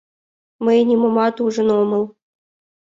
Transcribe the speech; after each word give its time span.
Мый 0.63 0.79
нимомат 0.89 1.35
ужын 1.45 1.69
омыл!.. 1.81 2.03